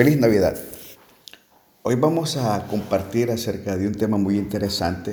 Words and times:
Feliz 0.00 0.18
Navidad. 0.18 0.56
Hoy 1.82 1.94
vamos 1.94 2.38
a 2.38 2.66
compartir 2.68 3.30
acerca 3.30 3.76
de 3.76 3.86
un 3.86 3.94
tema 3.94 4.16
muy 4.16 4.38
interesante 4.38 5.12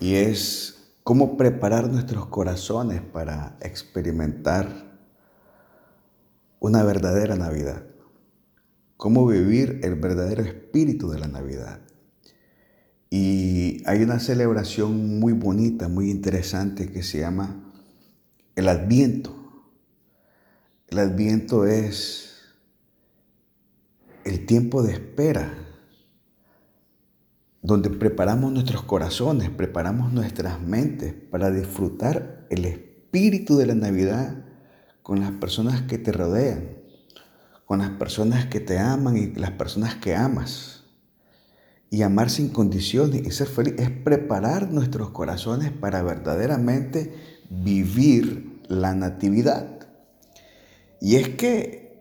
y 0.00 0.16
es 0.16 0.90
cómo 1.04 1.36
preparar 1.36 1.88
nuestros 1.88 2.26
corazones 2.26 3.00
para 3.00 3.56
experimentar 3.60 4.98
una 6.58 6.82
verdadera 6.82 7.36
Navidad. 7.36 7.84
Cómo 8.96 9.24
vivir 9.24 9.78
el 9.84 9.94
verdadero 9.94 10.42
espíritu 10.42 11.08
de 11.08 11.20
la 11.20 11.28
Navidad. 11.28 11.78
Y 13.08 13.84
hay 13.86 14.02
una 14.02 14.18
celebración 14.18 15.20
muy 15.20 15.32
bonita, 15.32 15.86
muy 15.86 16.10
interesante 16.10 16.90
que 16.90 17.04
se 17.04 17.20
llama 17.20 17.72
el 18.56 18.66
Adviento. 18.66 19.32
El 20.88 20.98
Adviento 20.98 21.66
es 21.66 22.31
el 24.24 24.46
tiempo 24.46 24.82
de 24.82 24.92
espera, 24.92 25.54
donde 27.62 27.90
preparamos 27.90 28.52
nuestros 28.52 28.82
corazones, 28.82 29.50
preparamos 29.50 30.12
nuestras 30.12 30.60
mentes 30.60 31.14
para 31.30 31.50
disfrutar 31.50 32.46
el 32.50 32.64
espíritu 32.64 33.56
de 33.56 33.66
la 33.66 33.74
Navidad 33.74 34.44
con 35.02 35.20
las 35.20 35.30
personas 35.32 35.82
que 35.82 35.98
te 35.98 36.12
rodean, 36.12 36.78
con 37.64 37.78
las 37.78 37.90
personas 37.90 38.46
que 38.46 38.60
te 38.60 38.78
aman 38.78 39.16
y 39.16 39.26
las 39.34 39.52
personas 39.52 39.94
que 39.94 40.14
amas. 40.14 40.84
Y 41.90 42.02
amar 42.02 42.30
sin 42.30 42.48
condiciones 42.48 43.26
y 43.26 43.30
ser 43.32 43.46
feliz 43.46 43.74
es 43.78 43.90
preparar 43.90 44.72
nuestros 44.72 45.10
corazones 45.10 45.70
para 45.72 46.02
verdaderamente 46.02 47.14
vivir 47.50 48.62
la 48.68 48.94
natividad. 48.94 49.88
Y 51.00 51.16
es 51.16 51.28
que 51.30 52.00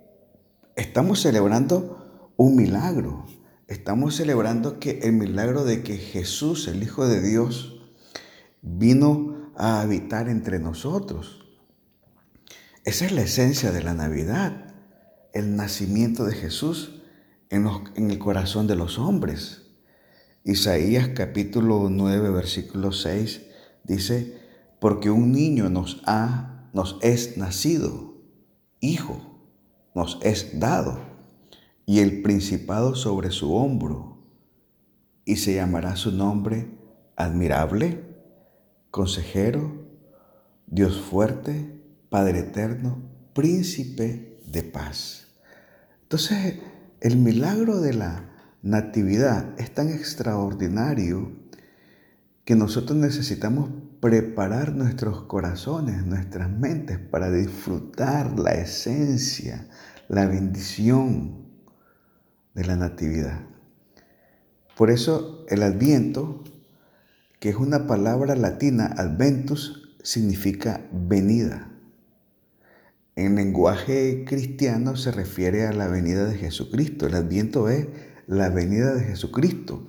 estamos 0.75 1.21
celebrando 1.21 2.00
un 2.41 2.55
milagro. 2.55 3.27
Estamos 3.67 4.15
celebrando 4.15 4.79
que 4.79 5.01
el 5.03 5.13
milagro 5.13 5.63
de 5.63 5.83
que 5.83 5.97
Jesús, 5.97 6.67
el 6.67 6.81
Hijo 6.81 7.07
de 7.07 7.21
Dios, 7.21 7.83
vino 8.63 9.51
a 9.55 9.79
habitar 9.81 10.27
entre 10.27 10.57
nosotros. 10.57 11.45
Esa 12.83 13.05
es 13.05 13.11
la 13.11 13.21
esencia 13.21 13.71
de 13.71 13.83
la 13.83 13.93
Navidad, 13.93 14.73
el 15.33 15.55
nacimiento 15.55 16.25
de 16.25 16.33
Jesús 16.33 17.03
en, 17.51 17.69
en 17.93 18.09
el 18.09 18.17
corazón 18.17 18.65
de 18.65 18.75
los 18.75 18.97
hombres. 18.97 19.67
Isaías 20.43 21.09
capítulo 21.09 21.89
9, 21.91 22.31
versículo 22.31 22.91
6 22.91 23.41
dice, 23.83 24.41
porque 24.79 25.11
un 25.11 25.31
niño 25.31 25.69
nos 25.69 26.01
ha, 26.07 26.71
nos 26.73 26.97
es 27.03 27.37
nacido, 27.37 28.15
hijo, 28.79 29.43
nos 29.93 30.17
es 30.23 30.59
dado 30.59 31.10
y 31.85 31.99
el 31.99 32.21
principado 32.21 32.95
sobre 32.95 33.31
su 33.31 33.53
hombro, 33.53 34.17
y 35.25 35.37
se 35.37 35.55
llamará 35.55 35.95
su 35.95 36.11
nombre 36.11 36.71
admirable, 37.15 38.03
consejero, 38.89 39.87
Dios 40.67 40.99
fuerte, 40.99 41.79
Padre 42.09 42.39
eterno, 42.39 43.01
príncipe 43.33 44.39
de 44.45 44.63
paz. 44.63 45.27
Entonces, 46.03 46.59
el 46.99 47.17
milagro 47.17 47.79
de 47.79 47.93
la 47.93 48.29
natividad 48.61 49.59
es 49.59 49.73
tan 49.73 49.89
extraordinario 49.89 51.31
que 52.43 52.55
nosotros 52.55 52.97
necesitamos 52.97 53.69
preparar 54.01 54.73
nuestros 54.73 55.23
corazones, 55.23 56.05
nuestras 56.05 56.49
mentes 56.49 56.99
para 56.99 57.31
disfrutar 57.31 58.37
la 58.37 58.51
esencia, 58.51 59.69
la 60.09 60.25
bendición, 60.25 61.40
de 62.53 62.65
la 62.65 62.75
Natividad. 62.75 63.41
Por 64.75 64.89
eso 64.89 65.45
el 65.49 65.63
Adviento, 65.63 66.43
que 67.39 67.49
es 67.49 67.55
una 67.55 67.87
palabra 67.87 68.35
latina, 68.35 68.93
adventus, 68.97 69.95
significa 70.03 70.81
venida. 70.91 71.69
En 73.15 73.35
lenguaje 73.35 74.25
cristiano 74.25 74.95
se 74.95 75.11
refiere 75.11 75.67
a 75.67 75.73
la 75.73 75.87
venida 75.87 76.25
de 76.25 76.37
Jesucristo. 76.37 77.07
El 77.07 77.15
Adviento 77.15 77.69
es 77.69 77.87
la 78.27 78.49
venida 78.49 78.93
de 78.93 79.03
Jesucristo. 79.03 79.87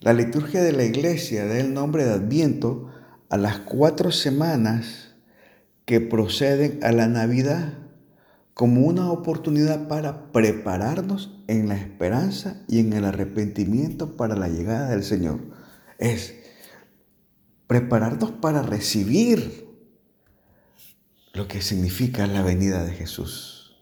La 0.00 0.12
liturgia 0.12 0.62
de 0.62 0.72
la 0.72 0.84
iglesia 0.84 1.46
da 1.46 1.58
el 1.58 1.74
nombre 1.74 2.04
de 2.04 2.12
Adviento 2.12 2.92
a 3.30 3.36
las 3.36 3.58
cuatro 3.58 4.12
semanas 4.12 5.14
que 5.86 6.00
proceden 6.00 6.78
a 6.84 6.92
la 6.92 7.08
Navidad 7.08 7.87
como 8.58 8.80
una 8.80 9.12
oportunidad 9.12 9.86
para 9.86 10.32
prepararnos 10.32 11.30
en 11.46 11.68
la 11.68 11.76
esperanza 11.76 12.64
y 12.66 12.80
en 12.80 12.92
el 12.92 13.04
arrepentimiento 13.04 14.16
para 14.16 14.34
la 14.34 14.48
llegada 14.48 14.88
del 14.88 15.04
Señor. 15.04 15.38
Es 15.98 16.34
prepararnos 17.68 18.32
para 18.32 18.62
recibir 18.62 19.68
lo 21.34 21.46
que 21.46 21.62
significa 21.62 22.26
la 22.26 22.42
venida 22.42 22.82
de 22.82 22.94
Jesús. 22.94 23.76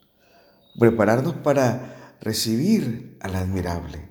Prepararnos 0.78 1.36
para 1.36 2.18
recibir 2.20 3.16
al 3.22 3.34
admirable. 3.34 4.10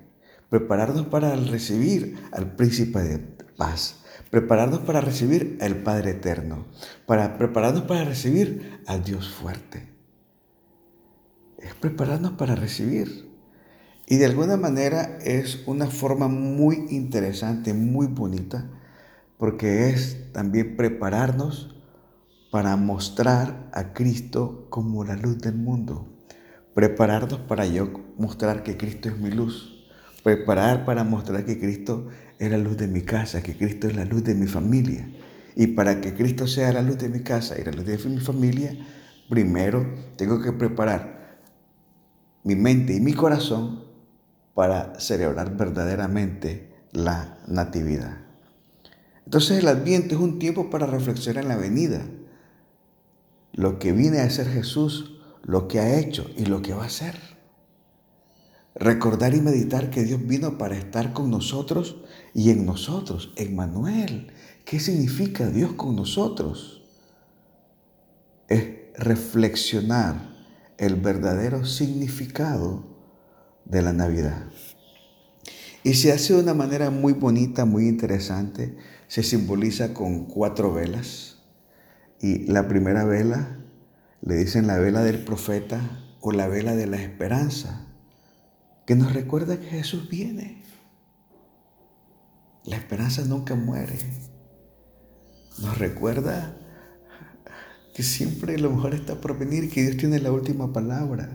Prepararnos 0.50 1.06
para 1.06 1.36
recibir 1.36 2.18
al 2.32 2.56
príncipe 2.56 2.98
de 3.04 3.18
paz. 3.56 4.00
Prepararnos 4.32 4.80
para 4.80 5.00
recibir 5.00 5.58
al 5.60 5.76
Padre 5.76 6.10
eterno. 6.10 6.66
Para 7.06 7.38
prepararnos 7.38 7.82
para 7.82 8.02
recibir 8.02 8.82
al 8.88 9.04
Dios 9.04 9.28
fuerte 9.28 9.95
es 11.66 11.74
prepararnos 11.74 12.32
para 12.32 12.54
recibir. 12.54 13.26
Y 14.06 14.16
de 14.16 14.26
alguna 14.26 14.56
manera 14.56 15.18
es 15.20 15.62
una 15.66 15.86
forma 15.86 16.28
muy 16.28 16.86
interesante, 16.90 17.74
muy 17.74 18.06
bonita, 18.06 18.70
porque 19.36 19.90
es 19.90 20.32
también 20.32 20.76
prepararnos 20.76 21.74
para 22.52 22.76
mostrar 22.76 23.68
a 23.74 23.92
Cristo 23.92 24.68
como 24.70 25.04
la 25.04 25.16
luz 25.16 25.38
del 25.38 25.56
mundo. 25.56 26.06
Prepararnos 26.74 27.40
para 27.40 27.66
yo 27.66 27.90
mostrar 28.16 28.62
que 28.62 28.76
Cristo 28.76 29.08
es 29.08 29.18
mi 29.18 29.30
luz. 29.30 29.88
Preparar 30.22 30.84
para 30.84 31.04
mostrar 31.04 31.44
que 31.44 31.58
Cristo 31.58 32.08
es 32.38 32.50
la 32.50 32.58
luz 32.58 32.76
de 32.76 32.86
mi 32.86 33.02
casa, 33.02 33.42
que 33.42 33.56
Cristo 33.56 33.88
es 33.88 33.96
la 33.96 34.04
luz 34.04 34.22
de 34.22 34.34
mi 34.34 34.46
familia. 34.46 35.08
Y 35.56 35.68
para 35.68 36.00
que 36.00 36.14
Cristo 36.14 36.46
sea 36.46 36.72
la 36.72 36.82
luz 36.82 36.98
de 36.98 37.08
mi 37.08 37.20
casa 37.20 37.58
y 37.58 37.64
la 37.64 37.72
luz 37.72 37.86
de 37.86 37.98
mi 38.08 38.20
familia, 38.20 38.76
primero 39.28 39.84
tengo 40.16 40.40
que 40.40 40.52
preparar 40.52 41.16
mi 42.46 42.54
mente 42.54 42.94
y 42.94 43.00
mi 43.00 43.12
corazón 43.12 43.82
para 44.54 45.00
celebrar 45.00 45.56
verdaderamente 45.56 46.72
la 46.92 47.38
natividad. 47.48 48.18
Entonces 49.24 49.58
el 49.58 49.66
adviento 49.66 50.14
es 50.14 50.20
un 50.20 50.38
tiempo 50.38 50.70
para 50.70 50.86
reflexionar 50.86 51.42
en 51.42 51.48
la 51.48 51.56
venida, 51.56 52.06
lo 53.52 53.80
que 53.80 53.90
viene 53.90 54.20
a 54.20 54.30
ser 54.30 54.46
Jesús, 54.46 55.18
lo 55.42 55.66
que 55.66 55.80
ha 55.80 55.98
hecho 55.98 56.30
y 56.36 56.44
lo 56.44 56.62
que 56.62 56.72
va 56.72 56.84
a 56.84 56.86
hacer. 56.86 57.18
Recordar 58.76 59.34
y 59.34 59.40
meditar 59.40 59.90
que 59.90 60.04
Dios 60.04 60.24
vino 60.24 60.56
para 60.56 60.76
estar 60.76 61.12
con 61.12 61.30
nosotros 61.32 61.96
y 62.32 62.50
en 62.50 62.64
nosotros, 62.64 63.32
en 63.34 63.56
Manuel. 63.56 64.30
¿Qué 64.64 64.78
significa 64.78 65.48
Dios 65.48 65.72
con 65.72 65.96
nosotros? 65.96 66.84
Es 68.46 68.68
reflexionar 68.96 70.35
el 70.78 70.96
verdadero 70.96 71.64
significado 71.64 72.84
de 73.64 73.82
la 73.82 73.92
Navidad. 73.92 74.46
Y 75.82 75.94
se 75.94 76.12
hace 76.12 76.34
de 76.34 76.40
una 76.40 76.54
manera 76.54 76.90
muy 76.90 77.12
bonita, 77.12 77.64
muy 77.64 77.86
interesante. 77.86 78.76
Se 79.06 79.22
simboliza 79.22 79.94
con 79.94 80.24
cuatro 80.24 80.72
velas. 80.72 81.44
Y 82.20 82.46
la 82.50 82.66
primera 82.66 83.04
vela 83.04 83.58
le 84.20 84.34
dicen 84.34 84.66
la 84.66 84.78
vela 84.78 85.02
del 85.02 85.22
profeta 85.22 85.80
o 86.20 86.32
la 86.32 86.48
vela 86.48 86.74
de 86.74 86.88
la 86.88 86.96
esperanza, 86.96 87.86
que 88.84 88.96
nos 88.96 89.12
recuerda 89.12 89.60
que 89.60 89.66
Jesús 89.66 90.08
viene. 90.08 90.62
La 92.64 92.76
esperanza 92.76 93.24
nunca 93.24 93.54
muere. 93.54 93.96
Nos 95.58 95.78
recuerda 95.78 96.58
que 97.96 98.02
siempre 98.02 98.58
lo 98.58 98.68
mejor 98.68 98.92
está 98.92 99.22
por 99.22 99.38
venir 99.38 99.70
que 99.70 99.80
Dios 99.80 99.96
tiene 99.96 100.20
la 100.20 100.30
última 100.30 100.70
palabra. 100.70 101.30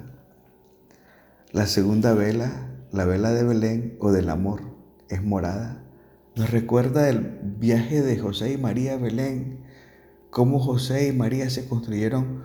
La 1.52 1.66
segunda 1.66 2.14
vela, 2.14 2.70
la 2.92 3.04
vela 3.06 3.32
de 3.32 3.44
Belén 3.44 3.98
o 4.00 4.12
del 4.12 4.30
amor, 4.30 4.62
es 5.10 5.24
morada. 5.24 5.84
Nos 6.36 6.52
recuerda 6.52 7.10
el 7.10 7.40
viaje 7.58 8.04
de 8.04 8.20
José 8.20 8.54
y 8.54 8.58
María 8.60 8.94
a 8.94 8.98
Belén, 8.98 9.62
cómo 10.30 10.60
José 10.60 11.08
y 11.08 11.14
María 11.14 11.50
se 11.50 11.68
construyeron 11.68 12.44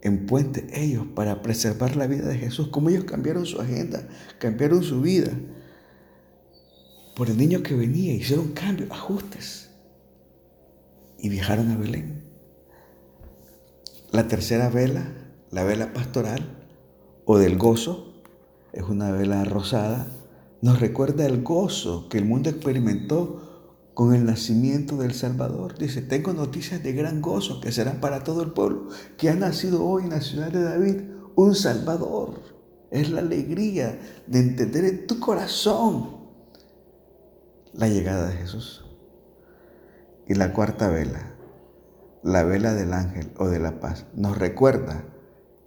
en 0.00 0.24
puente 0.24 0.66
ellos 0.72 1.06
para 1.14 1.42
preservar 1.42 1.94
la 1.94 2.06
vida 2.06 2.26
de 2.26 2.38
Jesús, 2.38 2.68
cómo 2.68 2.88
ellos 2.88 3.04
cambiaron 3.04 3.44
su 3.44 3.60
agenda, 3.60 4.08
cambiaron 4.38 4.82
su 4.82 5.02
vida 5.02 5.32
por 7.14 7.28
el 7.28 7.36
niño 7.36 7.62
que 7.62 7.76
venía, 7.76 8.14
hicieron 8.14 8.54
cambios, 8.54 8.90
ajustes 8.90 9.68
y 11.18 11.28
viajaron 11.28 11.70
a 11.70 11.76
Belén. 11.76 12.27
La 14.10 14.26
tercera 14.26 14.70
vela, 14.70 15.12
la 15.50 15.64
vela 15.64 15.92
pastoral 15.92 16.40
o 17.26 17.38
del 17.38 17.58
gozo, 17.58 18.22
es 18.72 18.82
una 18.82 19.10
vela 19.12 19.44
rosada, 19.44 20.06
nos 20.62 20.80
recuerda 20.80 21.26
el 21.26 21.42
gozo 21.42 22.08
que 22.08 22.18
el 22.18 22.24
mundo 22.24 22.48
experimentó 22.48 23.48
con 23.92 24.14
el 24.14 24.24
nacimiento 24.24 24.96
del 24.96 25.12
Salvador. 25.12 25.76
Dice, 25.76 26.02
tengo 26.02 26.32
noticias 26.32 26.82
de 26.82 26.92
gran 26.92 27.20
gozo 27.20 27.60
que 27.60 27.70
serán 27.70 28.00
para 28.00 28.24
todo 28.24 28.42
el 28.42 28.52
pueblo, 28.52 28.88
que 29.16 29.28
ha 29.28 29.34
nacido 29.34 29.84
hoy 29.84 30.04
en 30.04 30.10
la 30.10 30.20
ciudad 30.20 30.52
de 30.52 30.62
David 30.62 31.00
un 31.34 31.54
Salvador. 31.54 32.40
Es 32.90 33.10
la 33.10 33.20
alegría 33.20 33.98
de 34.26 34.38
entender 34.38 34.84
en 34.84 35.06
tu 35.06 35.20
corazón 35.20 36.16
la 37.74 37.88
llegada 37.88 38.28
de 38.28 38.36
Jesús. 38.36 38.84
Y 40.26 40.34
la 40.34 40.52
cuarta 40.52 40.88
vela, 40.88 41.34
la 42.28 42.44
vela 42.44 42.74
del 42.74 42.92
ángel 42.92 43.32
o 43.38 43.48
de 43.48 43.58
la 43.58 43.80
paz, 43.80 44.06
nos 44.14 44.38
recuerda 44.38 45.04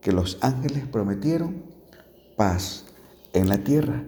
que 0.01 0.11
los 0.11 0.37
ángeles 0.41 0.85
prometieron 0.85 1.63
paz 2.37 2.85
en 3.33 3.49
la 3.49 3.59
tierra. 3.59 4.03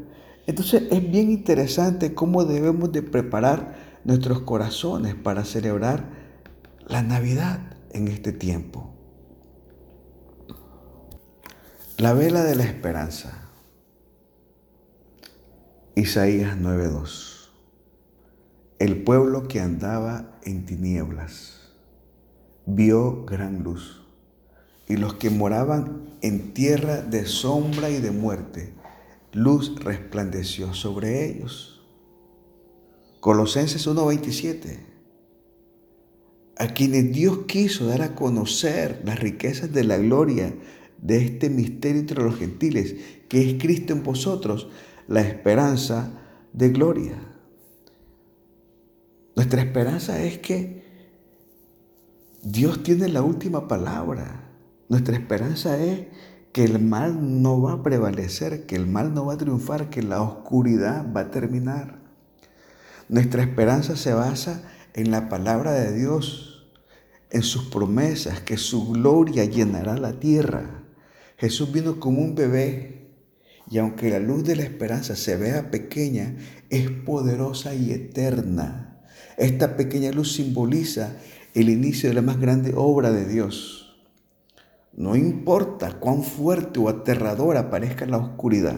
Entonces 0.48 0.84
es 0.92 1.12
bien 1.12 1.32
interesante 1.32 2.14
cómo 2.14 2.46
debemos 2.46 2.92
de 2.92 3.02
preparar 3.02 4.02
nuestros 4.04 4.42
corazones 4.42 5.16
para 5.16 5.46
celebrar 5.46 6.10
la 6.88 7.02
Navidad 7.02 7.60
en 7.92 8.08
este 8.08 8.32
tiempo. 8.32 8.94
La 11.98 12.14
vela 12.14 12.44
de 12.44 12.56
la 12.56 12.64
esperanza. 12.64 13.50
Isaías 15.96 16.58
9:2 16.58 17.34
el 18.84 19.02
pueblo 19.02 19.48
que 19.48 19.62
andaba 19.62 20.38
en 20.44 20.66
tinieblas 20.66 21.63
vio 22.66 23.26
gran 23.26 23.64
luz, 23.64 24.02
y 24.88 24.98
los 24.98 25.16
que 25.16 25.30
moraban 25.30 26.04
en 26.22 26.54
tierra 26.54 27.02
de 27.02 27.26
sombra 27.26 27.90
y 27.90 28.00
de 28.00 28.12
muerte, 28.12 28.74
luz 29.32 29.76
resplandeció 29.84 30.74
sobre 30.74 31.30
ellos. 31.30 31.82
Colosenses 33.20 33.88
1:27. 33.88 34.80
A 36.58 36.68
quienes 36.68 37.12
Dios 37.12 37.40
quiso 37.48 37.88
dar 37.88 38.02
a 38.02 38.16
conocer 38.16 39.02
las 39.06 39.20
riquezas 39.20 39.74
de 39.74 39.84
la 39.84 39.98
gloria 39.98 40.54
de 41.02 41.18
este 41.18 41.50
misterio 41.50 42.02
entre 42.02 42.24
los 42.24 42.38
gentiles, 42.38 42.96
que 43.28 43.50
es 43.50 43.62
Cristo 43.62 43.94
en 43.94 44.04
vosotros, 44.04 44.68
la 45.08 45.22
esperanza 45.22 46.22
de 46.54 46.70
gloria. 46.70 47.16
Nuestra 49.36 49.62
esperanza 49.62 50.24
es 50.24 50.38
que 50.38 50.83
Dios 52.46 52.84
tiene 52.84 53.08
la 53.08 53.22
última 53.22 53.70
palabra. 53.70 54.50
Nuestra 54.90 55.16
esperanza 55.16 55.82
es 55.82 56.08
que 56.52 56.66
el 56.66 56.78
mal 56.78 57.42
no 57.42 57.62
va 57.62 57.72
a 57.72 57.84
prevalecer, 57.84 58.66
que 58.66 58.76
el 58.76 58.86
mal 58.86 59.14
no 59.14 59.26
va 59.26 59.36
a 59.36 59.38
triunfar, 59.38 59.90
que 59.90 60.04
la 60.04 60.22
oscuridad 60.22 61.06
va 61.16 61.22
a 61.22 61.32
terminar. 61.32 62.02
Nuestra 63.08 63.44
esperanza 63.44 63.96
se 63.96 64.14
basa 64.14 64.62
en 64.94 65.10
la 65.10 65.30
palabra 65.30 65.72
de 65.72 65.98
Dios, 65.98 66.68
en 67.30 67.44
sus 67.44 67.70
promesas, 67.70 68.42
que 68.42 68.58
su 68.58 68.92
gloria 68.92 69.46
llenará 69.46 69.98
la 69.98 70.20
tierra. 70.20 70.84
Jesús 71.38 71.72
vino 71.72 72.02
como 72.02 72.20
un 72.20 72.36
bebé 72.36 73.14
y 73.72 73.78
aunque 73.78 74.10
la 74.10 74.20
luz 74.20 74.44
de 74.44 74.58
la 74.58 74.64
esperanza 74.64 75.16
se 75.16 75.38
vea 75.38 75.72
pequeña, 75.72 76.36
es 76.70 76.92
poderosa 76.92 77.74
y 77.74 77.94
eterna. 77.94 79.02
Esta 79.38 79.78
pequeña 79.78 80.12
luz 80.12 80.34
simboliza 80.34 81.16
el 81.54 81.70
inicio 81.70 82.10
de 82.10 82.16
la 82.16 82.22
más 82.22 82.40
grande 82.40 82.74
obra 82.76 83.12
de 83.12 83.26
Dios. 83.28 83.96
No 84.96 85.16
importa 85.16 86.00
cuán 86.00 86.24
fuerte 86.24 86.80
o 86.80 86.90
aterradora 86.90 87.70
parezca 87.70 88.06
la 88.06 88.18
oscuridad, 88.18 88.78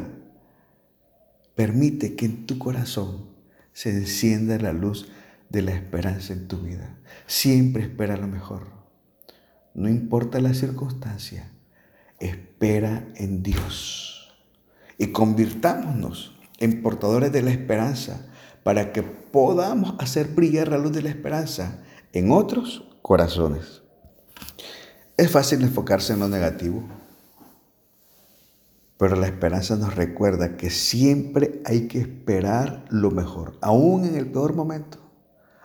permite 1.56 2.16
que 2.16 2.25
en 2.25 2.45
tu 2.45 2.57
corazón 2.57 3.30
se 3.74 3.89
encienda 3.89 4.57
la 4.57 4.74
luz 4.74 5.10
de 5.50 5.62
la 5.62 5.72
esperanza 5.72 6.33
en 6.33 6.48
tu 6.48 6.60
vida. 6.60 6.98
Siempre 7.27 7.83
espera 7.83 8.18
lo 8.18 8.27
mejor. 8.27 8.68
No 9.74 9.89
importa 9.89 10.39
la 10.39 10.54
circunstancia, 10.54 11.51
espera 12.19 13.07
en 13.16 13.44
Dios. 13.44 14.33
Y 14.98 15.07
convirtámonos 15.07 16.39
en 16.60 16.81
portadores 16.81 17.31
de 17.33 17.42
la 17.42 17.51
esperanza 17.51 18.25
para 18.63 18.94
que 18.94 19.04
podamos 19.04 19.95
hacer 20.00 20.28
brillar 20.28 20.69
la 20.69 20.78
luz 20.78 20.94
de 20.94 21.01
la 21.01 21.10
esperanza 21.10 21.83
en 22.16 22.32
otros 22.32 22.88
corazones. 23.02 23.82
Es 25.18 25.30
fácil 25.30 25.62
enfocarse 25.62 26.14
en 26.14 26.20
lo 26.20 26.30
negativo, 26.30 26.82
pero 28.98 29.18
la 29.18 29.28
esperanza 29.28 29.76
nos 29.76 29.96
recuerda 29.96 30.56
que 30.56 30.70
siempre 30.70 31.62
hay 31.66 31.90
que 31.90 32.00
esperar 32.00 32.86
lo 32.90 33.12
mejor, 33.12 33.58
aún 33.62 34.06
en 34.06 34.16
el 34.16 34.28
peor 34.28 34.56
momento, 34.56 34.98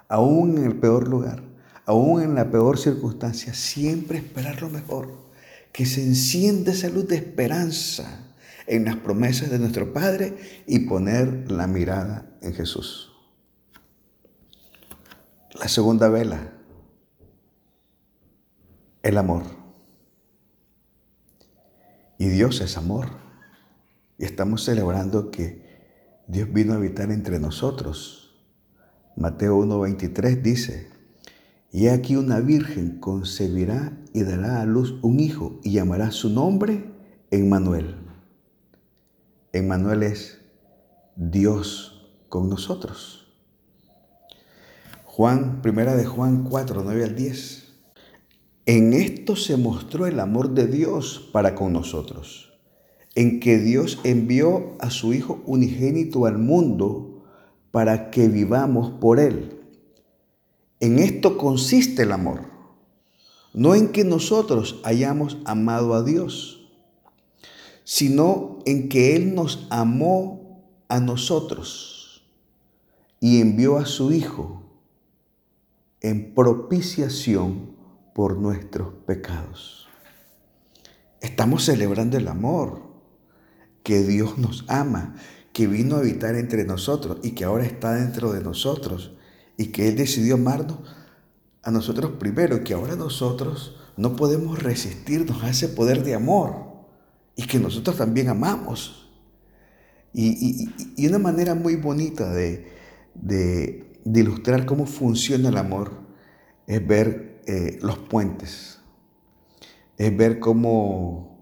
aún 0.08 0.58
en 0.58 0.64
el 0.64 0.74
peor 0.74 1.06
lugar, 1.06 1.40
aún 1.86 2.20
en 2.20 2.34
la 2.34 2.50
peor 2.50 2.78
circunstancia, 2.78 3.54
siempre 3.54 4.18
esperar 4.18 4.60
lo 4.60 4.70
mejor, 4.70 5.30
que 5.72 5.86
se 5.86 6.02
encienda 6.02 6.72
esa 6.72 6.88
luz 6.88 7.06
de 7.06 7.14
esperanza 7.14 8.26
en 8.66 8.86
las 8.86 8.96
promesas 8.96 9.50
de 9.50 9.60
nuestro 9.60 9.92
Padre 9.92 10.36
y 10.66 10.80
poner 10.80 11.48
la 11.48 11.68
mirada 11.68 12.26
en 12.42 12.54
Jesús. 12.54 13.09
La 15.60 15.68
segunda 15.68 16.08
vela, 16.08 16.54
el 19.02 19.18
amor. 19.18 19.42
Y 22.16 22.30
Dios 22.30 22.62
es 22.62 22.78
amor. 22.78 23.08
Y 24.16 24.24
estamos 24.24 24.64
celebrando 24.64 25.30
que 25.30 26.22
Dios 26.28 26.50
vino 26.50 26.72
a 26.72 26.76
habitar 26.76 27.10
entre 27.10 27.38
nosotros. 27.38 28.40
Mateo 29.16 29.58
1.23 29.58 30.40
dice, 30.40 30.88
y 31.70 31.88
aquí 31.88 32.16
una 32.16 32.40
virgen 32.40 32.98
concebirá 32.98 33.92
y 34.14 34.22
dará 34.22 34.62
a 34.62 34.64
luz 34.64 34.98
un 35.02 35.20
hijo 35.20 35.60
y 35.62 35.72
llamará 35.72 36.10
su 36.10 36.30
nombre 36.30 36.90
Emmanuel. 37.30 37.96
Emmanuel 39.52 40.04
es 40.04 40.40
Dios 41.16 42.14
con 42.30 42.48
nosotros. 42.48 43.29
Juan, 45.20 45.60
primera 45.60 45.96
de 45.96 46.06
Juan 46.06 46.44
4, 46.44 46.80
9 46.82 47.04
al 47.04 47.14
10. 47.14 47.74
En 48.64 48.94
esto 48.94 49.36
se 49.36 49.58
mostró 49.58 50.06
el 50.06 50.18
amor 50.18 50.54
de 50.54 50.66
Dios 50.66 51.28
para 51.30 51.54
con 51.54 51.74
nosotros, 51.74 52.54
en 53.14 53.38
que 53.38 53.58
Dios 53.58 53.98
envió 54.02 54.76
a 54.78 54.88
su 54.88 55.12
Hijo 55.12 55.42
unigénito 55.44 56.24
al 56.24 56.38
mundo 56.38 57.22
para 57.70 58.10
que 58.10 58.28
vivamos 58.28 58.92
por 58.98 59.20
Él. 59.20 59.60
En 60.80 60.98
esto 60.98 61.36
consiste 61.36 62.04
el 62.04 62.12
amor, 62.12 62.46
no 63.52 63.74
en 63.74 63.88
que 63.88 64.04
nosotros 64.04 64.80
hayamos 64.84 65.36
amado 65.44 65.92
a 65.92 66.02
Dios 66.02 66.56
sino 67.84 68.60
en 68.64 68.88
que 68.88 69.16
Él 69.16 69.34
nos 69.34 69.66
amó 69.68 70.64
a 70.88 70.98
nosotros 70.98 72.24
y 73.20 73.42
envió 73.42 73.76
a 73.76 73.84
su 73.84 74.12
Hijo 74.12 74.59
en 76.00 76.34
propiciación 76.34 77.76
por 78.14 78.36
nuestros 78.36 78.94
pecados. 79.06 79.88
Estamos 81.20 81.64
celebrando 81.64 82.16
el 82.16 82.28
amor, 82.28 82.82
que 83.82 84.02
Dios 84.02 84.38
nos 84.38 84.64
ama, 84.68 85.16
que 85.52 85.66
vino 85.66 85.96
a 85.96 85.98
habitar 86.00 86.36
entre 86.36 86.64
nosotros 86.64 87.18
y 87.22 87.32
que 87.32 87.44
ahora 87.44 87.64
está 87.64 87.92
dentro 87.94 88.32
de 88.32 88.42
nosotros 88.42 89.12
y 89.56 89.66
que 89.66 89.88
Él 89.88 89.96
decidió 89.96 90.34
amarnos 90.34 90.78
a 91.62 91.70
nosotros 91.70 92.12
primero 92.18 92.56
y 92.56 92.64
que 92.64 92.74
ahora 92.74 92.96
nosotros 92.96 93.76
no 93.96 94.16
podemos 94.16 94.62
resistirnos 94.62 95.42
a 95.42 95.50
ese 95.50 95.68
poder 95.68 96.02
de 96.02 96.14
amor 96.14 96.70
y 97.36 97.46
que 97.46 97.58
nosotros 97.58 97.96
también 97.96 98.28
amamos. 98.28 99.10
Y, 100.12 101.06
una 101.06 101.18
manera 101.18 101.54
muy 101.54 101.76
bonita 101.76 102.32
de, 102.32 103.89
ilustrar 104.18 104.66
cómo 104.66 104.86
funciona 104.86 105.50
el 105.50 105.56
amor 105.56 105.92
es 106.66 106.84
ver 106.84 107.42
eh, 107.46 107.78
los 107.82 107.98
puentes, 107.98 108.80
es 109.96 110.16
ver 110.16 110.40
cómo 110.40 111.38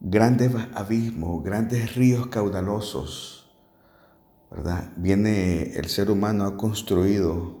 grandes 0.00 0.50
abismos, 0.74 1.44
grandes 1.44 1.94
ríos 1.94 2.26
caudalosos, 2.26 3.54
¿verdad? 4.50 4.92
Viene 4.96 5.74
el 5.76 5.88
ser 5.88 6.10
humano 6.10 6.44
ha 6.44 6.56
construido 6.56 7.58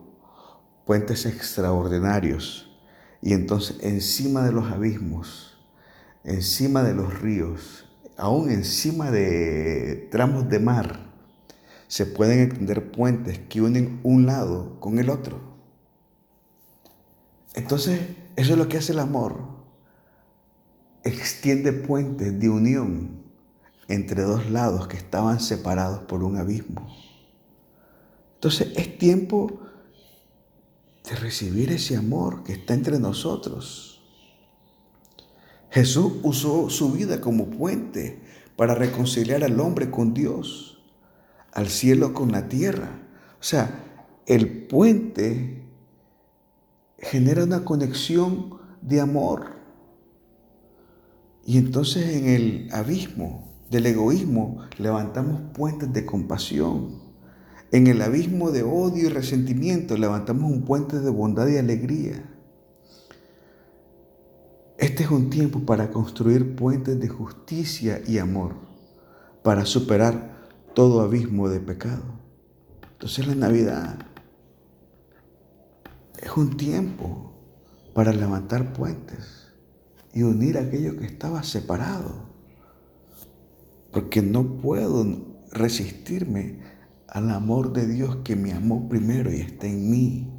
puentes 0.84 1.26
extraordinarios 1.26 2.76
y 3.22 3.32
entonces 3.32 3.76
encima 3.82 4.42
de 4.42 4.52
los 4.52 4.70
abismos 4.70 5.54
encima 6.24 6.82
de 6.82 6.94
los 6.94 7.20
ríos, 7.20 7.84
aún 8.16 8.50
encima 8.50 9.10
de 9.10 10.08
tramos 10.10 10.48
de 10.48 10.58
mar, 10.58 11.03
se 11.94 12.06
pueden 12.06 12.40
extender 12.40 12.90
puentes 12.90 13.38
que 13.38 13.62
unen 13.62 14.00
un 14.02 14.26
lado 14.26 14.80
con 14.80 14.98
el 14.98 15.10
otro. 15.10 15.40
Entonces, 17.54 18.00
eso 18.34 18.52
es 18.54 18.58
lo 18.58 18.66
que 18.66 18.78
hace 18.78 18.90
el 18.90 18.98
amor. 18.98 19.38
Extiende 21.04 21.72
puentes 21.72 22.36
de 22.40 22.48
unión 22.48 23.22
entre 23.86 24.22
dos 24.22 24.50
lados 24.50 24.88
que 24.88 24.96
estaban 24.96 25.38
separados 25.38 26.00
por 26.00 26.24
un 26.24 26.36
abismo. 26.36 26.92
Entonces 28.34 28.72
es 28.74 28.98
tiempo 28.98 29.60
de 31.08 31.14
recibir 31.14 31.70
ese 31.70 31.96
amor 31.96 32.42
que 32.42 32.54
está 32.54 32.74
entre 32.74 32.98
nosotros. 32.98 34.02
Jesús 35.70 36.14
usó 36.24 36.68
su 36.70 36.90
vida 36.90 37.20
como 37.20 37.50
puente 37.50 38.20
para 38.56 38.74
reconciliar 38.74 39.44
al 39.44 39.60
hombre 39.60 39.92
con 39.92 40.12
Dios, 40.12 40.73
al 41.54 41.68
cielo 41.68 42.12
con 42.12 42.32
la 42.32 42.48
tierra. 42.48 42.90
O 43.40 43.42
sea, 43.42 43.84
el 44.26 44.66
puente 44.66 45.62
genera 46.98 47.44
una 47.44 47.64
conexión 47.64 48.58
de 48.82 49.00
amor. 49.00 49.54
Y 51.46 51.58
entonces 51.58 52.16
en 52.16 52.28
el 52.28 52.68
abismo 52.72 53.52
del 53.70 53.86
egoísmo 53.86 54.62
levantamos 54.78 55.40
puentes 55.54 55.92
de 55.92 56.04
compasión. 56.04 57.02
En 57.70 57.86
el 57.86 58.02
abismo 58.02 58.50
de 58.50 58.62
odio 58.62 59.04
y 59.04 59.08
resentimiento 59.08 59.96
levantamos 59.96 60.50
un 60.50 60.62
puente 60.62 61.00
de 61.00 61.10
bondad 61.10 61.48
y 61.48 61.56
alegría. 61.56 62.30
Este 64.78 65.04
es 65.04 65.10
un 65.10 65.30
tiempo 65.30 65.60
para 65.60 65.90
construir 65.90 66.56
puentes 66.56 66.98
de 66.98 67.08
justicia 67.08 68.02
y 68.06 68.18
amor, 68.18 68.54
para 69.42 69.64
superar 69.66 70.33
todo 70.74 71.00
abismo 71.00 71.48
de 71.48 71.60
pecado. 71.60 72.02
Entonces 72.92 73.26
la 73.26 73.34
Navidad 73.34 73.96
es 76.18 76.36
un 76.36 76.56
tiempo 76.56 77.32
para 77.94 78.12
levantar 78.12 78.72
puentes 78.72 79.52
y 80.12 80.22
unir 80.22 80.58
aquello 80.58 80.96
que 80.96 81.06
estaba 81.06 81.42
separado. 81.42 82.32
Porque 83.92 84.22
no 84.22 84.56
puedo 84.58 85.06
resistirme 85.52 86.60
al 87.08 87.30
amor 87.30 87.72
de 87.72 87.86
Dios 87.86 88.16
que 88.24 88.34
me 88.34 88.52
amó 88.52 88.88
primero 88.88 89.32
y 89.32 89.36
está 89.36 89.66
en 89.66 89.90
mí. 89.90 90.30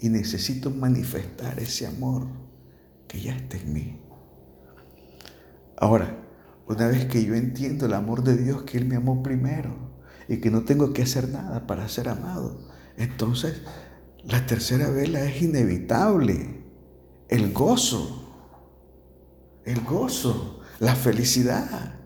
Y 0.00 0.08
necesito 0.08 0.70
manifestar 0.70 1.58
ese 1.60 1.86
amor 1.86 2.26
que 3.06 3.20
ya 3.20 3.36
está 3.36 3.58
en 3.58 3.72
mí. 3.72 4.00
Ahora, 5.76 6.16
una 6.66 6.86
vez 6.88 7.06
que 7.06 7.24
yo 7.24 7.34
entiendo 7.34 7.86
el 7.86 7.94
amor 7.94 8.22
de 8.22 8.36
Dios, 8.36 8.62
que 8.62 8.78
Él 8.78 8.86
me 8.86 8.96
amó 8.96 9.22
primero 9.22 9.74
y 10.28 10.38
que 10.38 10.50
no 10.50 10.62
tengo 10.62 10.92
que 10.92 11.02
hacer 11.02 11.28
nada 11.28 11.66
para 11.66 11.88
ser 11.88 12.08
amado, 12.08 12.60
entonces 12.96 13.62
la 14.24 14.46
tercera 14.46 14.90
vela 14.90 15.24
es 15.24 15.42
inevitable. 15.42 16.62
El 17.28 17.52
gozo, 17.52 18.22
el 19.64 19.80
gozo, 19.80 20.60
la 20.78 20.94
felicidad. 20.94 21.98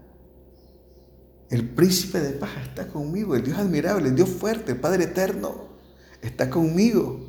El 1.50 1.68
príncipe 1.68 2.20
de 2.20 2.32
paz 2.32 2.50
está 2.62 2.88
conmigo, 2.88 3.36
el 3.36 3.44
Dios 3.44 3.58
admirable, 3.58 4.08
el 4.08 4.16
Dios 4.16 4.28
fuerte, 4.28 4.72
el 4.72 4.80
Padre 4.80 5.04
eterno, 5.04 5.68
está 6.22 6.50
conmigo. 6.50 7.20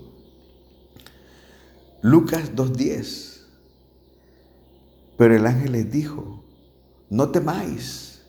Lucas 2.02 2.56
2.10. 2.56 3.42
Pero 5.18 5.36
el 5.36 5.46
ángel 5.46 5.74
les 5.74 5.92
dijo, 5.92 6.44
no 7.10 7.30
temáis, 7.30 8.22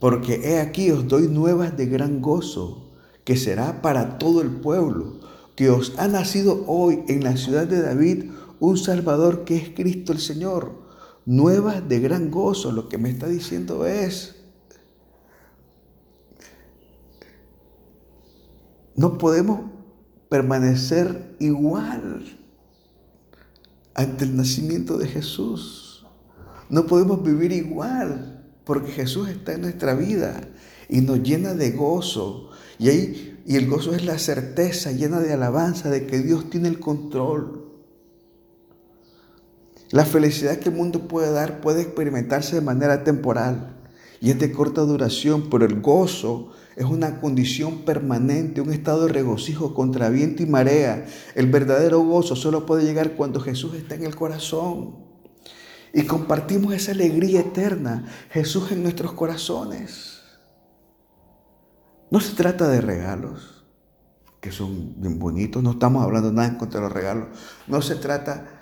porque 0.00 0.40
he 0.44 0.60
aquí 0.60 0.90
os 0.90 1.08
doy 1.08 1.28
nuevas 1.28 1.76
de 1.76 1.86
gran 1.86 2.20
gozo, 2.20 2.92
que 3.24 3.36
será 3.36 3.82
para 3.82 4.18
todo 4.18 4.42
el 4.42 4.50
pueblo, 4.50 5.20
que 5.56 5.70
os 5.70 5.98
ha 5.98 6.06
nacido 6.06 6.64
hoy 6.66 7.02
en 7.08 7.24
la 7.24 7.36
ciudad 7.36 7.66
de 7.66 7.80
David 7.80 8.30
un 8.60 8.78
Salvador 8.78 9.44
que 9.44 9.56
es 9.56 9.70
Cristo 9.70 10.12
el 10.12 10.20
Señor. 10.20 10.86
Nuevas 11.24 11.88
de 11.88 11.98
gran 11.98 12.30
gozo, 12.30 12.70
lo 12.70 12.88
que 12.88 12.98
me 12.98 13.10
está 13.10 13.26
diciendo 13.26 13.84
es, 13.86 14.36
no 18.94 19.18
podemos 19.18 19.70
permanecer 20.28 21.36
igual 21.40 22.38
ante 23.94 24.24
el 24.24 24.36
nacimiento 24.36 24.98
de 24.98 25.08
Jesús. 25.08 25.85
No 26.68 26.86
podemos 26.86 27.22
vivir 27.22 27.52
igual 27.52 28.44
porque 28.64 28.90
Jesús 28.90 29.28
está 29.28 29.52
en 29.52 29.62
nuestra 29.62 29.94
vida 29.94 30.40
y 30.88 31.00
nos 31.00 31.22
llena 31.22 31.54
de 31.54 31.70
gozo. 31.70 32.50
Y, 32.78 32.88
ahí, 32.88 33.40
y 33.46 33.56
el 33.56 33.68
gozo 33.68 33.94
es 33.94 34.04
la 34.04 34.18
certeza 34.18 34.90
llena 34.90 35.20
de 35.20 35.32
alabanza 35.32 35.88
de 35.90 36.06
que 36.06 36.20
Dios 36.20 36.50
tiene 36.50 36.68
el 36.68 36.80
control. 36.80 37.64
La 39.90 40.04
felicidad 40.04 40.58
que 40.58 40.70
el 40.70 40.74
mundo 40.74 41.06
puede 41.06 41.30
dar 41.30 41.60
puede 41.60 41.82
experimentarse 41.82 42.56
de 42.56 42.62
manera 42.62 43.04
temporal 43.04 43.76
y 44.20 44.30
es 44.30 44.38
de 44.40 44.50
corta 44.50 44.80
duración, 44.80 45.48
pero 45.48 45.64
el 45.64 45.80
gozo 45.80 46.50
es 46.74 46.84
una 46.86 47.20
condición 47.20 47.84
permanente, 47.84 48.60
un 48.60 48.72
estado 48.72 49.06
de 49.06 49.12
regocijo 49.12 49.74
contra 49.74 50.08
viento 50.08 50.42
y 50.42 50.46
marea. 50.46 51.06
El 51.36 51.46
verdadero 51.46 52.00
gozo 52.00 52.34
solo 52.34 52.66
puede 52.66 52.84
llegar 52.84 53.12
cuando 53.12 53.40
Jesús 53.40 53.76
está 53.76 53.94
en 53.94 54.04
el 54.04 54.16
corazón 54.16 55.05
y 55.92 56.04
compartimos 56.04 56.74
esa 56.74 56.92
alegría 56.92 57.40
eterna, 57.40 58.06
Jesús 58.30 58.70
en 58.72 58.82
nuestros 58.82 59.12
corazones. 59.12 60.20
No 62.10 62.20
se 62.20 62.34
trata 62.34 62.68
de 62.68 62.80
regalos, 62.80 63.64
que 64.40 64.52
son 64.52 65.00
bien 65.00 65.18
bonitos, 65.18 65.62
no 65.62 65.72
estamos 65.72 66.04
hablando 66.04 66.32
nada 66.32 66.48
en 66.48 66.56
contra 66.56 66.80
de 66.80 66.86
los 66.86 66.92
regalos, 66.92 67.28
no 67.66 67.82
se 67.82 67.96
trata 67.96 68.56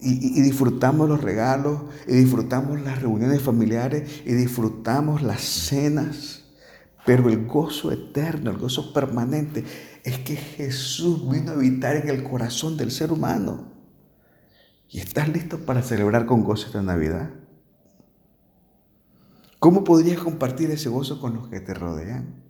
y, 0.00 0.38
y, 0.38 0.42
disfrutamos 0.42 1.08
los 1.08 1.22
regalos, 1.22 1.82
y 2.08 2.14
disfrutamos 2.14 2.80
las 2.80 3.02
reuniones 3.02 3.42
familiares, 3.42 4.22
y 4.24 4.32
disfrutamos 4.32 5.22
las 5.22 5.42
cenas. 5.42 6.44
Pero 7.04 7.28
el 7.28 7.46
gozo 7.46 7.92
eterno, 7.92 8.50
el 8.50 8.56
gozo 8.56 8.92
permanente, 8.92 9.64
es 10.02 10.18
que 10.18 10.36
Jesús 10.36 11.30
vino 11.30 11.50
a 11.50 11.54
habitar 11.54 11.96
en 11.96 12.08
el 12.08 12.22
corazón 12.22 12.76
del 12.76 12.90
ser 12.90 13.12
humano. 13.12 13.79
¿Y 14.90 14.98
estás 14.98 15.28
listo 15.28 15.64
para 15.64 15.82
celebrar 15.82 16.26
con 16.26 16.42
gozo 16.42 16.66
esta 16.66 16.82
Navidad? 16.82 17.30
¿Cómo 19.60 19.84
podrías 19.84 20.18
compartir 20.18 20.68
ese 20.72 20.88
gozo 20.88 21.20
con 21.20 21.34
los 21.34 21.48
que 21.48 21.60
te 21.60 21.74
rodean? 21.74 22.42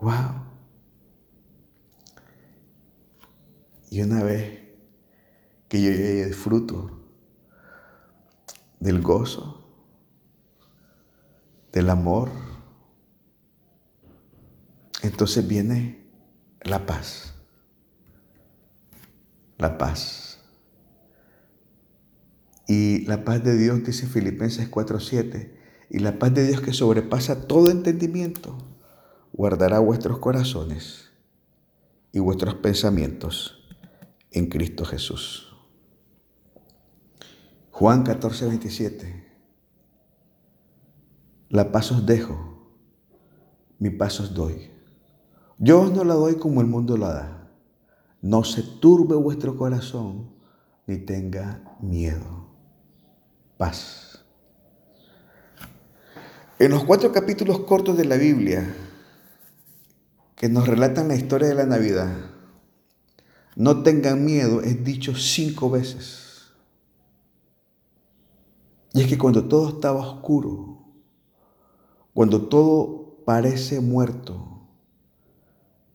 ¡Wow! 0.00 0.46
Y 3.90 4.00
una 4.00 4.22
vez 4.22 4.60
que 5.68 5.82
yo 5.82 5.90
ya 5.90 6.26
disfruto 6.26 7.02
del 8.78 9.02
gozo, 9.02 9.68
del 11.72 11.90
amor, 11.90 12.30
entonces 15.02 15.46
viene 15.46 16.06
la 16.62 16.86
paz 16.86 17.29
la 19.60 19.76
paz. 19.76 20.38
Y 22.66 23.04
la 23.04 23.24
paz 23.24 23.44
de 23.44 23.56
Dios, 23.58 23.84
dice 23.84 24.06
Filipenses 24.06 24.70
4:7, 24.70 25.54
y 25.90 25.98
la 25.98 26.18
paz 26.18 26.32
de 26.32 26.46
Dios 26.46 26.62
que 26.62 26.72
sobrepasa 26.72 27.46
todo 27.46 27.70
entendimiento, 27.70 28.56
guardará 29.32 29.78
vuestros 29.78 30.18
corazones 30.18 31.10
y 32.12 32.20
vuestros 32.20 32.54
pensamientos 32.54 33.68
en 34.30 34.46
Cristo 34.46 34.84
Jesús. 34.84 35.54
Juan 37.70 38.04
14:27, 38.04 39.26
la 41.50 41.70
paz 41.70 41.92
os 41.92 42.06
dejo, 42.06 42.72
mi 43.78 43.90
paz 43.90 44.20
os 44.20 44.32
doy. 44.32 44.70
Yo 45.58 45.82
os 45.82 45.92
no 45.92 46.04
la 46.04 46.14
doy 46.14 46.36
como 46.36 46.62
el 46.62 46.66
mundo 46.66 46.96
la 46.96 47.12
da. 47.12 47.39
No 48.22 48.44
se 48.44 48.62
turbe 48.62 49.16
vuestro 49.16 49.56
corazón 49.56 50.30
ni 50.86 50.98
tenga 50.98 51.62
miedo. 51.80 52.46
Paz. 53.56 54.24
En 56.58 56.70
los 56.72 56.84
cuatro 56.84 57.12
capítulos 57.12 57.60
cortos 57.60 57.96
de 57.96 58.04
la 58.04 58.16
Biblia 58.16 58.74
que 60.36 60.48
nos 60.48 60.66
relatan 60.66 61.08
la 61.08 61.14
historia 61.14 61.48
de 61.48 61.54
la 61.54 61.66
Navidad, 61.66 62.12
no 63.56 63.82
tengan 63.82 64.24
miedo 64.24 64.60
es 64.62 64.84
dicho 64.84 65.14
cinco 65.14 65.70
veces. 65.70 66.52
Y 68.92 69.02
es 69.02 69.06
que 69.06 69.18
cuando 69.18 69.46
todo 69.46 69.68
estaba 69.68 70.00
oscuro, 70.00 70.78
cuando 72.12 72.48
todo 72.48 73.22
parece 73.24 73.80
muerto, 73.80 74.49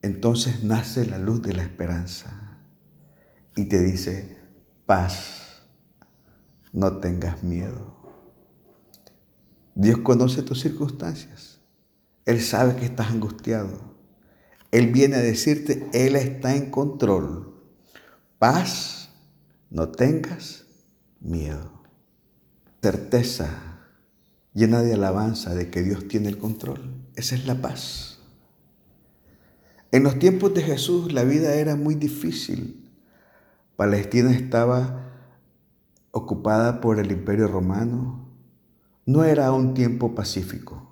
entonces 0.05 0.63
nace 0.63 1.07
la 1.07 1.17
luz 1.17 1.41
de 1.41 1.53
la 1.53 1.63
esperanza 1.63 2.59
y 3.55 3.65
te 3.65 3.81
dice, 3.81 4.37
paz, 4.85 5.63
no 6.71 6.97
tengas 6.97 7.41
miedo. 7.41 7.95
Dios 9.73 9.97
conoce 9.99 10.43
tus 10.43 10.61
circunstancias. 10.61 11.59
Él 12.25 12.39
sabe 12.39 12.75
que 12.75 12.85
estás 12.85 13.09
angustiado. 13.09 13.95
Él 14.71 14.91
viene 14.91 15.15
a 15.15 15.21
decirte, 15.21 15.89
Él 15.91 16.15
está 16.15 16.55
en 16.55 16.69
control. 16.69 17.55
Paz, 18.37 19.09
no 19.71 19.89
tengas 19.89 20.65
miedo. 21.19 21.81
Certeza 22.79 23.49
llena 24.53 24.83
de 24.83 24.93
alabanza 24.93 25.55
de 25.55 25.71
que 25.71 25.81
Dios 25.81 26.07
tiene 26.07 26.29
el 26.29 26.37
control. 26.37 27.07
Esa 27.15 27.33
es 27.33 27.47
la 27.47 27.59
paz. 27.59 28.14
En 29.91 30.03
los 30.03 30.19
tiempos 30.19 30.53
de 30.53 30.61
Jesús 30.61 31.13
la 31.13 31.23
vida 31.23 31.53
era 31.55 31.75
muy 31.75 31.95
difícil. 31.95 32.91
Palestina 33.75 34.31
estaba 34.31 35.11
ocupada 36.11 36.81
por 36.81 36.99
el 36.99 37.11
imperio 37.11 37.47
romano. 37.47 38.27
No 39.05 39.23
era 39.23 39.51
un 39.51 39.73
tiempo 39.73 40.15
pacífico. 40.15 40.89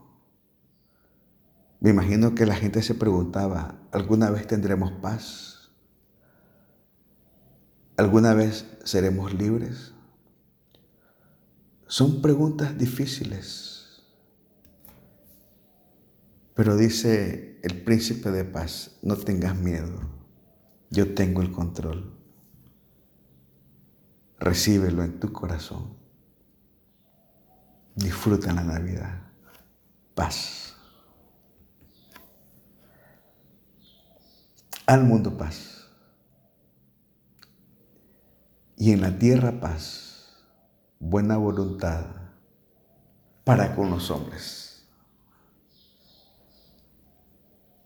Me 1.80 1.90
imagino 1.90 2.34
que 2.34 2.46
la 2.46 2.56
gente 2.56 2.82
se 2.82 2.96
preguntaba, 2.96 3.76
¿alguna 3.92 4.30
vez 4.30 4.48
tendremos 4.48 4.92
paz? 4.94 5.70
¿Alguna 7.98 8.34
vez 8.34 8.66
seremos 8.86 9.34
libres? 9.34 9.94
Son 11.88 12.22
preguntas 12.22 12.78
difíciles. 12.78 13.73
Pero 16.56 16.76
dice 16.76 17.60
el 17.64 17.84
príncipe 17.84 18.32
de 18.32 18.46
paz, 18.46 19.00
no 19.02 19.16
tengas 19.16 19.56
miedo, 19.56 20.02
yo 20.90 21.14
tengo 21.14 21.42
el 21.42 21.52
control. 21.52 22.14
Recíbelo 24.40 25.04
en 25.04 25.20
tu 25.20 25.32
corazón. 25.32 25.96
Disfruta 27.96 28.54
la 28.54 28.64
Navidad. 28.64 29.22
Paz. 30.14 30.64
al 34.86 35.04
mundo 35.04 35.38
paz. 35.38 35.88
Y 38.78 38.92
en 38.92 39.02
la 39.02 39.18
tierra 39.18 39.60
paz, 39.60 40.36
buena 41.00 41.38
voluntad 41.38 42.06
para 43.44 43.76
con 43.76 43.90
los 43.90 44.10
hombres. 44.12 44.73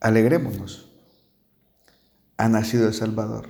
Alegrémonos. 0.07 0.89
Ha 2.37 2.47
nacido 2.47 2.87
el 2.87 2.93
Salvador. 2.93 3.49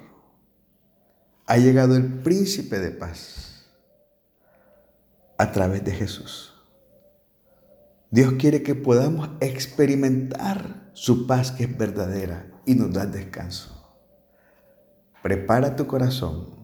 Ha 1.46 1.58
llegado 1.58 1.96
el 1.96 2.12
príncipe 2.24 2.80
de 2.80 2.90
paz 2.90 3.68
a 5.38 5.52
través 5.52 5.86
de 5.86 5.92
Jesús. 5.92 6.56
Dios 8.10 8.34
quiere 8.40 8.64
que 8.64 8.74
podamos 8.74 9.30
experimentar 9.40 10.90
su 10.94 11.28
paz 11.28 11.52
que 11.52 11.66
es 11.66 11.78
verdadera 11.78 12.48
y 12.66 12.74
nos 12.74 12.92
da 12.92 13.06
descanso. 13.06 13.96
Prepara 15.22 15.76
tu 15.76 15.86
corazón, 15.86 16.56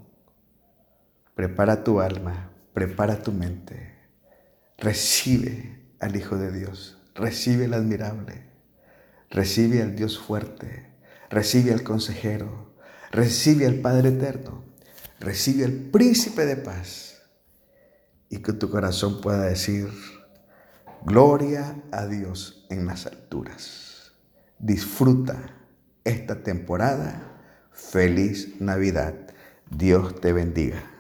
prepara 1.35 1.83
tu 1.83 2.01
alma, 2.01 2.49
prepara 2.73 3.21
tu 3.21 3.31
mente. 3.31 3.93
Recibe 4.79 5.93
al 5.99 6.15
Hijo 6.15 6.35
de 6.35 6.51
Dios, 6.51 6.97
recibe 7.13 7.65
al 7.65 7.75
admirable, 7.75 8.52
recibe 9.33 9.81
al 9.81 9.95
Dios 9.95 10.17
fuerte, 10.17 10.87
recibe 11.29 11.73
al 11.73 11.83
consejero, 11.83 12.73
recibe 13.11 13.65
al 13.65 13.75
Padre 13.75 14.09
eterno, 14.09 14.63
recibe 15.19 15.65
al 15.65 15.73
príncipe 15.73 16.45
de 16.45 16.55
paz 16.55 17.21
y 18.29 18.37
que 18.37 18.53
tu 18.53 18.69
corazón 18.69 19.19
pueda 19.19 19.41
decir, 19.43 19.89
Gloria 21.05 21.83
a 21.91 22.05
Dios 22.05 22.65
en 22.69 22.85
las 22.85 23.05
alturas. 23.07 24.13
Disfruta 24.57 25.37
esta 26.05 26.43
temporada. 26.43 27.41
Feliz 27.73 28.61
Navidad. 28.61 29.13
Dios 29.69 30.21
te 30.21 30.31
bendiga. 30.31 30.92